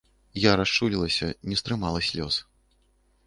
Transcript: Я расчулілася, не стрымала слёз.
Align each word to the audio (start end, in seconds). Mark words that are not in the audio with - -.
Я 0.43 0.53
расчулілася, 0.61 1.29
не 1.53 1.59
стрымала 1.61 1.99
слёз. 2.09 2.39